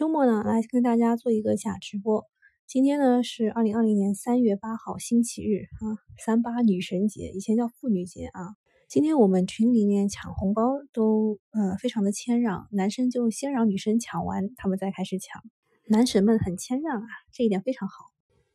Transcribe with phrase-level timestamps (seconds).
[0.00, 2.24] 周末呢，来跟大家做一个假直播。
[2.66, 8.56] 今天呢是二零二零年三月八号，星期日啊，三八女神节，以前叫妇女节啊。
[8.88, 15.42] 今天我们群里面抢红包都呃非常的谦让，男生就先让女生抢完，他们再开始抢。
[15.86, 18.06] 男神们很谦让啊，这一点非常好。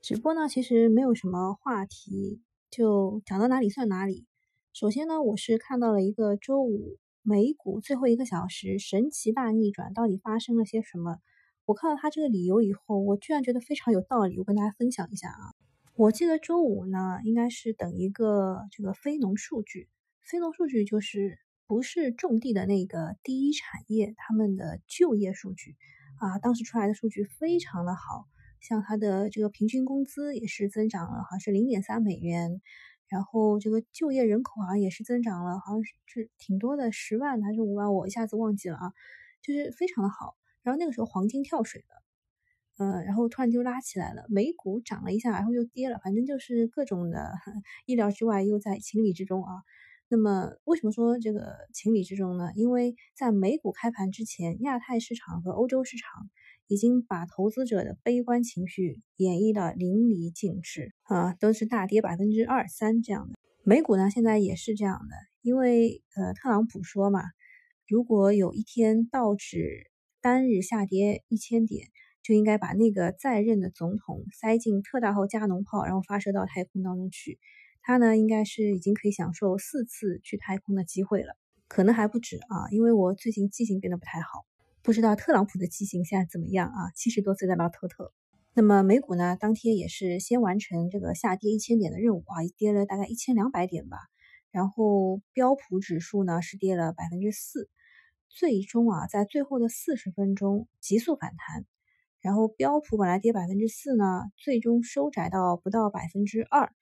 [0.02, 2.42] 直播呢其实没有什么话题，
[2.72, 4.26] 就讲到哪里算哪里。
[4.74, 6.98] 首先呢，我是看到了一个周五。
[7.28, 11.18] 美股最后一个小时神奇大逆转，到底发生了些什么？
[11.66, 14.38] 我看到他这个理由以后，我居然觉得非常有道理。
[14.38, 15.54] 我跟大家分享一下啊。
[15.96, 19.90] 我记得周五呢，应该是等一个这个非农数据，
[20.22, 25.76] 非农数据就是不是种地的那个第一产业，他们的就业数据
[26.20, 28.28] 啊，当时出来的数据非常的好，
[28.62, 32.62] 像它的这个平均工资也是增长了，好像是零点三美元。
[33.08, 38.94] 然后这个就业人口好像也是增长了，好像是挺多的，十万还是五万，我一下子忘记了啊，
[39.42, 40.36] 就是非常的好。
[40.66, 47.32] 然后那个时候黄金跳水了，呃，然后突然就拉起来了，美股涨了一下，然后又跌了，反正就是各种的
[47.86, 49.52] 意料之外，又在情理之中啊。
[50.10, 52.52] 那么为什么说这个情理之中呢？
[52.56, 56.30] 因为在美股开盘之前，亚太市场和欧洲市场。
[56.68, 63.38] 已经把投资者的悲观情绪演绎的淋漓尽致啊，都是大跌百分之二三这样的。
[63.64, 67.22] 美股呢，现在也是这样的，因为呃，特朗普说嘛，
[67.88, 69.92] 如果有一天道指
[70.26, 71.90] 单日下跌一千点，
[72.24, 77.38] 就应该把那个在任的总统塞进特大号加农炮，然后发射到太空当中去。
[77.84, 84.48] 他呢，应该是已经可以享受四次去太空的机会了，可能还不止啊，因为我最近记性变得不太好。
[84.82, 86.90] 不知道特朗普的记性现在怎么样啊？
[86.96, 88.12] 七十多岁的老头头。
[88.56, 94.00] 那么美股呢，当天也是先完成这个下跌一千点的任务啊，跌了大概一千两百点吧。
[94.50, 97.70] 然后标普指数呢是跌了百分之四，
[98.30, 101.66] 最终啊在最后的四十分钟急速反弹。
[102.22, 106.74] 然后标普本来跌百分之四呢，最终收窄到不到百分之二。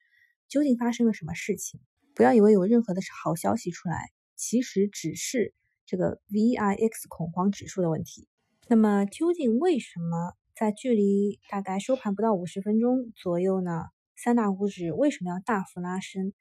[0.48, 1.80] 究竟发生了什么事情？
[2.16, 5.54] 不要以为有任何的好消息出来，其实只是。
[5.86, 8.30] 这个 VIX 恐慌指数的问题，
[8.70, 13.84] 那么究竟为什么在距离大概收盘不到五十分钟左右呢？
[14.16, 16.32] 三大股指为什么要大幅拉升？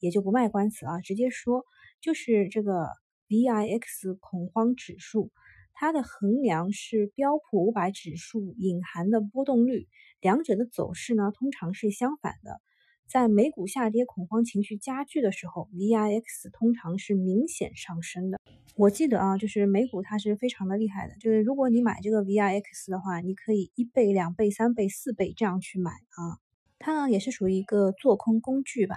[0.00, 1.64] 也就不卖关子啊，直接说，
[2.00, 2.88] 就是这个
[3.28, 5.30] VIX 恐慌指数，
[5.74, 9.86] 它的衡量是标普五百指数隐含的波动率，
[10.20, 12.60] 两者的走势呢通常是相反的。
[13.06, 16.22] 在美股下跌、恐慌情绪加剧的时候，VIX
[16.52, 18.38] 通常是明显上升的。
[18.76, 26.36] 我记得啊，就是美股它是非常的厉害的，就是如果你买这个 VIX 的话，你可以一倍、两倍、三倍、四倍这样去买啊。
[26.78, 28.96] 它呢也是属于一个做空工具吧。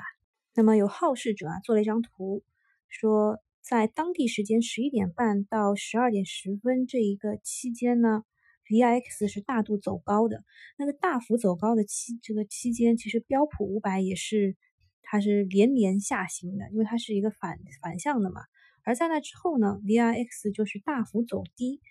[0.54, 2.44] 那么有好事者啊做了一张图，
[2.90, 8.24] 说在当地时间十一点半到十二点十分这一个期间呢。
[8.70, 10.46] VIX 是大度走高的，
[10.78, 14.56] 那个大幅走高的期这个期间，其实标普五百也是
[15.02, 18.44] 它是连连下行的，因为它是一个反反向的嘛。
[18.86, 21.82] 而在那之后呢，VIX 就是大幅走低，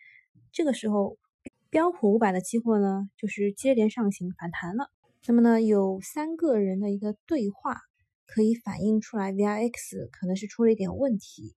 [0.53, 1.19] 这个时候
[1.69, 4.91] 标普五百的期货呢就是接连上行反弹了。
[5.27, 7.77] 那么呢，有三个人的一个对话
[8.27, 11.55] 可以反映出来 VIX 可能是出了一点问题。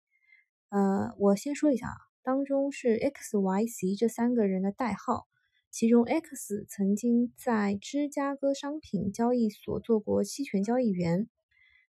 [0.74, 1.98] 呃，我先说一下啊。
[2.24, 5.28] 当中是 X、Y、C 这三个人的代号，
[5.70, 11.30] 其中 X 曾经在芝加哥商品交易所做过期权交易员，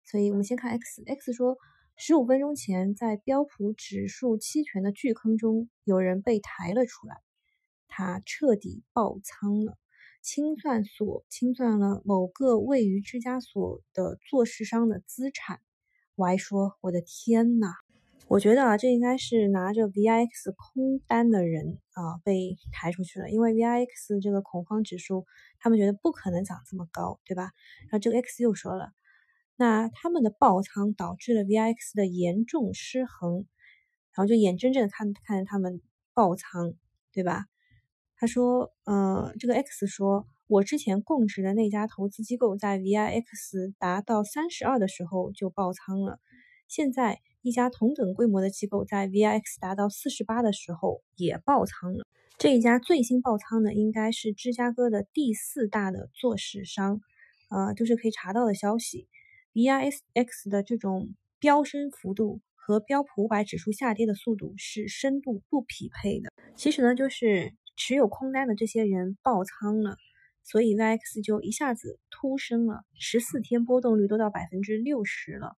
[0.05, 1.01] 所以我们先看 X。
[1.07, 1.59] X 说，
[1.97, 7.15] 十五分钟前在标普指数期权的巨坑中，有人被抬了出来，
[7.87, 9.79] 他彻底爆仓了，
[10.23, 15.61] 清算所清算了某个位于芝加哥的做市商的资产。
[16.17, 17.69] Y 说，我的天呐！
[18.33, 20.27] 我觉得啊，这应该是拿着 VIX
[20.57, 25.27] 空单的人啊被抬出去了，因为 VIX 这个恐慌指数，
[25.59, 27.51] 他们觉得不可能涨这么高，对吧？
[27.83, 28.93] 然后这个 X 又说了，
[29.57, 33.45] 那他们的爆仓导致了 VIX 的严重失衡，
[34.15, 35.83] 然后就眼睁睁的看看着他们
[36.15, 36.73] 爆仓，
[37.13, 37.45] 对吧？
[38.17, 46.19] 他说，呃，这个 X 说，我之前供职的那家投资机构在 VIX 达到三十二的时候就爆仓了，
[46.67, 47.21] 现在。
[47.43, 52.07] 一家同等规模的机构在 VIX 达到四十八的时候也爆仓了。
[52.39, 57.01] 这一家最新爆仓的应该是芝加哥的第四大的做市商，
[57.51, 59.09] 呃，就是可以查到的消息。
[59.55, 66.31] VIX 的这种飙升幅度和标普五百指数下跌的速度是深度不匹配的。
[66.57, 69.97] 其实呢，就是持有空单的这些人爆仓了，
[70.45, 75.57] 所以 VIX 就一下子突升了，十四天波动率都到百分之六十了。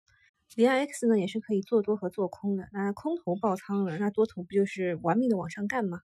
[0.56, 6.00] VIX 呢也是可以做多和做空的，那空头爆仓了，那多头不就是玩命的往上干吗？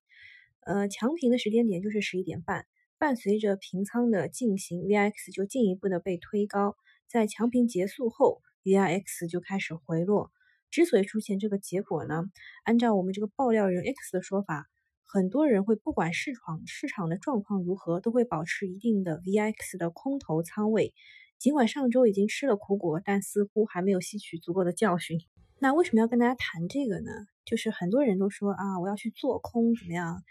[0.60, 2.66] 呃，强平的时间点就是十一点半，
[2.98, 6.76] 伴随着平仓的进行，VIX 就进一步的被推高，
[7.06, 10.32] 在强平结束后，VIX 就开始回落。
[10.68, 12.24] 之所以出现这个结果呢，
[12.64, 14.66] 按照我们这个爆料人 X 的说法，
[15.04, 20.92] 很多人会不管市场市场的状况如何，都会保持一定的 VIX 的空头仓位。
[21.40, 25.18] 尽管上周已经吃了苦果，但似乎还没有吸取足够的教训。
[25.58, 27.10] 那为什么要跟大家谈这个呢？
[27.46, 30.22] 就是很多人都说啊，我要去做空，怎么样？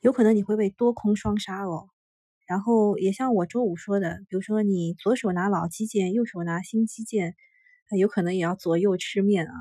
[0.00, 1.88] 有可能你会被多空双杀哦。
[2.46, 7.34] 然后也像我周五说的，比如说你左手拿老基建，右手拿新基建，
[7.98, 9.52] 有可能也要左右吃面啊。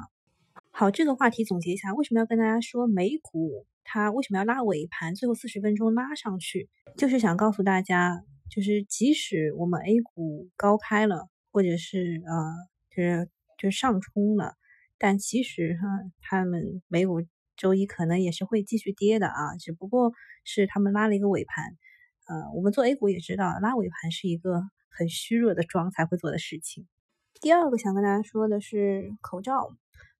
[0.70, 12.56] 好，这个话题总结一下，为什么要跟大家说美股它为什么要拉尾盘，最后四十分钟拉上去，就是想告诉大家，就是即使我们 A 股高开了，或者是呃，
[12.90, 14.56] 就是就是上冲了，
[14.98, 15.88] 但其实哈，
[16.22, 17.22] 他们美股。
[17.56, 20.12] 周一可能也是会继续跌的啊，只不过
[20.44, 21.78] 是他们拉了一个尾盘。
[22.26, 26.88] 呃，我们做 A 股也知道，拉尾盘是一个很虚弱的庄才会做的事情。
[27.40, 29.70] 第二个想跟大家说的是口罩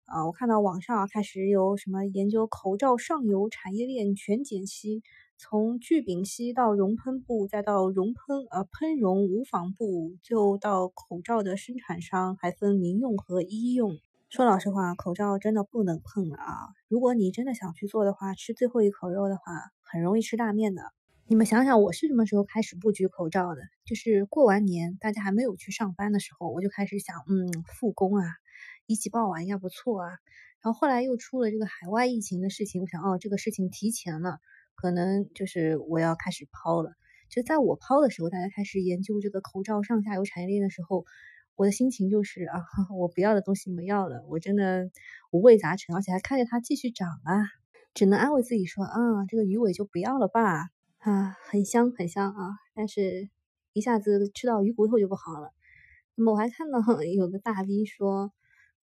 [0.06, 5.02] 啊，我看到网上开始有什么研究口罩上游产业链全解析，
[5.46, 13.98] 从聚丙烯到熔喷布，再到熔喷呃喷熔无纺布，就到口罩的生产商还分民用和医用。
[14.30, 16.70] 说老实话，口罩真的不能碰了啊！
[16.88, 19.44] 如果你真的想去做的话，吃最后一口肉的话，
[19.82, 20.94] 很容易吃大面的。
[21.28, 23.64] 你们想想，我是什么时候开始布局口罩的？
[23.84, 28.24] 就是过完年，大家还没有去上班的时候，我就开始想，嗯，复工啊，
[28.86, 30.10] 一起报完应该不错啊。
[30.62, 34.40] 然后后来又出了这个海外疫情的事情，我想，哦，这个事情提前了，
[34.76, 36.92] 可能就是我要开始抛了。
[37.30, 41.06] 就在我抛的时候，大家开始研究这个口罩上下游产业链的时候。
[41.56, 42.66] 我的心情就是啊，
[42.98, 44.90] 我不要的东西没要了，我真的
[45.30, 47.46] 五味杂陈，而且还看着它继续涨啊，
[47.94, 48.98] 只能安慰自己说啊，
[49.30, 53.30] 这个鱼尾就不要了吧，啊，很香很香啊，但是
[53.72, 55.52] 一下子吃到鱼骨头就不好了。
[56.16, 56.80] 那么我还看到
[57.16, 58.34] 有个大 V 说，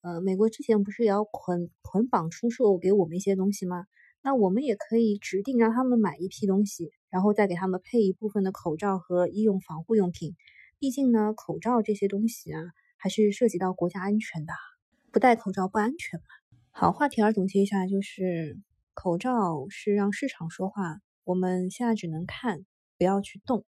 [0.03, 3.87] 呃，美国之前不是也要捆捆绑出售给我们一些东西吗？
[4.22, 10.37] 那我们也可以指定让他们买一批东西，然后再给他们配一部分的口罩和医用防护用品。
[10.78, 12.61] 毕竟呢，口罩这些东西啊，
[12.96, 14.52] 还是涉及到国家安全的，
[15.11, 16.25] 不戴口罩不安全嘛。
[16.70, 18.58] 好，话题儿总结一下，就是
[18.94, 22.64] 口罩是让市场说话，我们现在只能看，
[22.96, 23.64] 不要去动。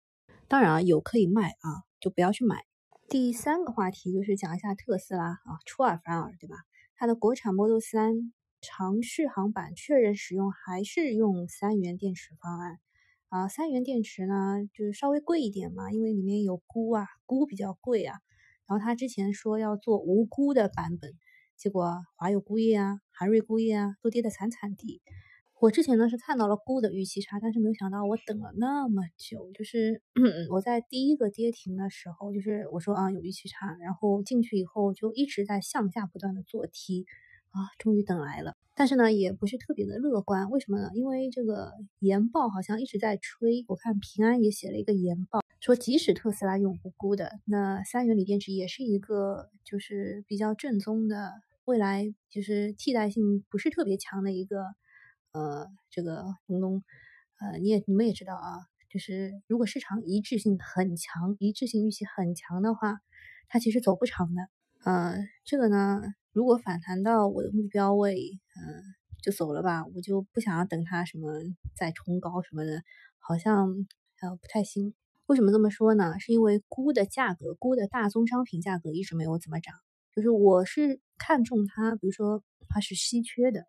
[0.47, 2.65] 当然啊，有可以卖啊，就不要去买。
[3.07, 6.55] 第三个话题就是讲一下特斯拉啊，出尔反尔，对吧？
[6.95, 8.31] 它的国产 Model 3
[8.61, 12.79] 长续航版确认使用还是用三元电池方案。
[13.29, 18.17] 啊，三元电池呢，就是稍微贵一点嘛，因为里面有钴啊，钴比较贵啊。
[18.65, 21.13] 然后他之前说要做无钴的版本，
[21.55, 25.01] 结果华友钴业啊、韩瑞钴业啊都跌得惨惨的。
[25.59, 30.01] 我之前呢是看到了钴的预期差，但是没有想到我等了那么久，就是
[30.49, 37.05] 我在第一个跌停的时候，就是我说啊有预期差，然后进去以后就一直在向下不断的做 T。
[37.51, 40.51] 啊，终于等来了，但是呢，也不是特别的乐观。
[40.51, 40.91] 为什么呢？
[40.93, 43.65] 因为这个研报好像一直在吹。
[43.67, 54.61] 我看平安也写了一个研报，说即使特斯拉用无辜的，那三元锂电池也是一个就是比较正宗的，未来就是替代性不是特别强的一个
[55.31, 56.83] 呃这个东东。
[57.39, 62.99] 呃，你也你们也知道啊，就是如果市场一致性很强，一致性预期很强的话，
[63.47, 64.49] 它其实走不长的。
[64.83, 66.13] 呃，这个呢。
[66.31, 68.83] 如果反弹到我的目标位，嗯，
[69.21, 71.27] 就走了吧，我就不想要等它什么
[71.75, 72.83] 再冲高什么的，
[73.17, 73.67] 好像
[74.21, 74.93] 呃不太行。
[75.25, 76.19] 为什么这么说呢？
[76.19, 79.75] 是因为钴的价格，钴的大宗商品价格一直没有怎么涨，
[80.15, 83.65] 就是我是看中它，比如说它是稀缺的，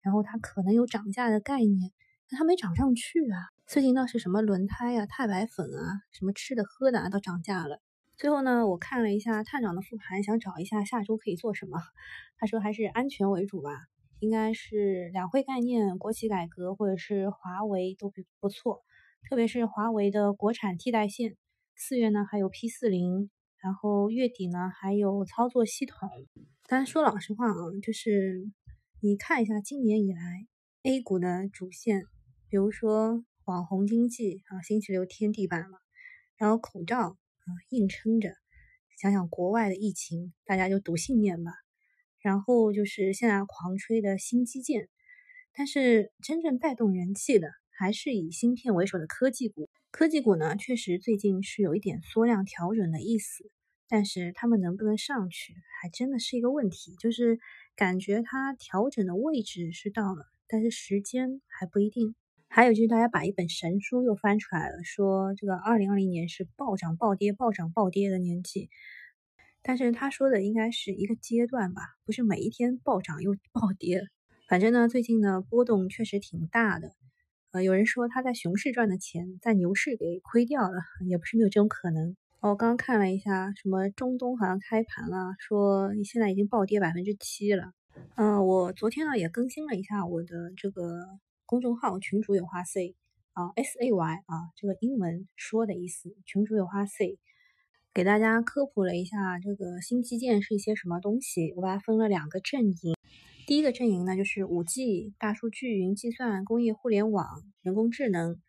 [0.00, 1.92] 然后它可能有涨价的概念，
[2.28, 3.38] 但它没涨上去啊。
[3.66, 7.80] 最近倒是什么轮胎啊、钛白粉啊、什么吃的喝的啊都涨价了。
[8.16, 11.80] 最后呢，我看了一下探长的复盘，想找一下下周可以做什么。
[12.38, 13.70] 他说还是安全为主吧，
[14.20, 18.84] 应该是两会概念、国企改革或者是华为都比不错，
[19.28, 21.36] 特别是华为的国产替代线。
[21.74, 26.08] 四月呢还有 P 四零，然后月底呢还有操作系统。
[26.68, 28.48] 但说老实话啊，就是
[29.00, 30.46] 你看一下今年以来
[30.84, 32.04] A 股的主线，
[32.48, 35.78] 比如说网红经济啊，星期六天地板了，
[36.36, 37.16] 然后口罩。
[37.44, 38.34] 啊，硬撑着，
[39.00, 41.52] 想想国外的疫情，大家就赌信念吧。
[42.20, 44.88] 然后就是现在狂吹的新基建，
[45.52, 49.68] 但是真正带动人气的还是以芯片为首的科技股。
[49.90, 53.50] 科技股呢，确实最近是有一点缩量调整的意思，
[53.88, 56.96] 但是他们能不能上去，还真的是一个问题。
[56.96, 57.38] 就是
[57.76, 62.14] 感觉它调整的位置是到了，但是时间还不一定。
[62.54, 68.70] 还有就是大家把一本神书又翻出来了，说这个二零二零年是暴涨暴跌、暴涨暴跌的年纪。
[69.60, 74.02] 但是他说的应该是一个阶段吧，不是每一天暴涨又暴跌。
[74.48, 76.92] 反正呢，最近呢波动确实挺大的。
[77.50, 82.14] 呃，有人说他在熊市赚的钱，在牛市给亏掉了，也不是没有这种可能。
[82.38, 87.72] 我刚刚看了一下，什么中东好像开盘了，说现在已经暴跌百分之七了。
[88.14, 91.18] 嗯，我昨天呢也更新了一下我的这个
[91.54, 92.96] 公众号，群主有话 say
[93.32, 97.16] 啊，S A Y 啊，这个英文说的意思，群主有话 say。
[97.92, 102.96] 给大家科普了一下这个新基建是一些什么东西，我把它分了两个阵营。
[103.46, 107.24] 第一个阵营呢，就是五 G、大数据、云计算、工业互联网、
[107.62, 108.40] 人工智能。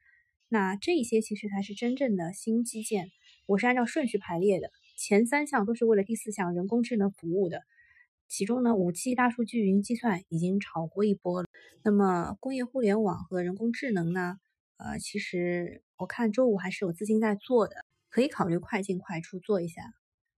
[0.50, 3.12] 那这些其实才是真正的新基建。
[3.46, 7.62] 我是按照顺序排列的，前三项都是为了第四项人工智能服务的。
[8.27, 11.48] 其中呢，五 G、大数据、云计算已经炒过一波了。
[11.84, 14.38] 那么工业互联网和人工智能呢？
[14.77, 17.75] 呃，其实我看周五还是有资金在做的。
[18.10, 19.82] 可以考虑快进快出做一下。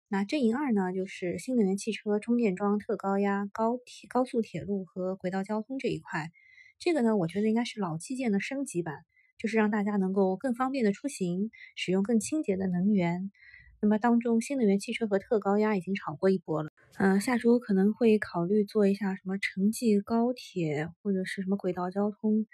[0.07, 6.31] 那阵营二呢，就是新能源汽车充电桩、特高压、高铁、高速铁路和轨道交通这一块。
[6.79, 9.05] 这个呢，我觉得应该是老基建的升级版，
[9.37, 13.31] 就是让大家能够更方便的出行，使用更清洁的能源。
[13.79, 16.71] 那么当中，新能源汽车和特高压已经炒过一波了。
[16.97, 22.47] 嗯，下周可能会考虑做一下什么城际高铁或者是什么轨道交通。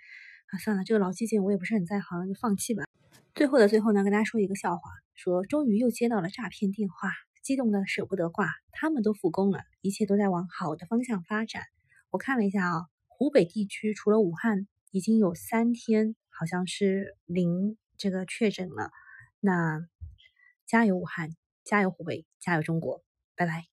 [0.47, 2.83] 啊，算了，这个老基建我也不是很在行，就放弃吧。
[3.33, 4.81] 最后的最后呢，跟大家说一个笑话，
[5.15, 7.09] 说终于又接到了诈骗电话，
[7.41, 11.63] 激动的舍不得挂，他们都复工了，一切都在往好的方向发展。
[12.11, 18.91] 我看了一下啊，湖北地区除了武汉，已经有三天好像是零这个确诊了。
[19.39, 19.87] 那
[20.73, 23.03] 加油武汉，加油湖北，加油中国，
[23.35, 23.72] 拜拜。